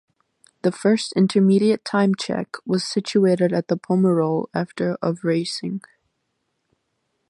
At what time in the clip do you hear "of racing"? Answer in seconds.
4.99-5.83